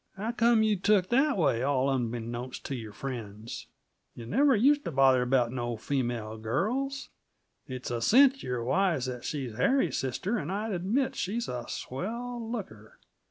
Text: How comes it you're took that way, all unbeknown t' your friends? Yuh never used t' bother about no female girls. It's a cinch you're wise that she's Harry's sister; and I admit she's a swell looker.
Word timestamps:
How 0.17 0.31
comes 0.31 0.65
it 0.65 0.65
you're 0.65 0.79
took 1.01 1.09
that 1.09 1.37
way, 1.37 1.61
all 1.61 1.87
unbeknown 1.87 2.53
t' 2.63 2.73
your 2.73 2.91
friends? 2.91 3.67
Yuh 4.15 4.25
never 4.25 4.55
used 4.55 4.83
t' 4.83 4.89
bother 4.89 5.21
about 5.21 5.51
no 5.51 5.77
female 5.77 6.39
girls. 6.39 7.09
It's 7.67 7.91
a 7.91 8.01
cinch 8.01 8.41
you're 8.41 8.63
wise 8.63 9.05
that 9.05 9.23
she's 9.23 9.55
Harry's 9.57 9.99
sister; 9.99 10.37
and 10.39 10.51
I 10.51 10.69
admit 10.73 11.15
she's 11.15 11.47
a 11.47 11.65
swell 11.69 12.39
looker. 12.51 12.97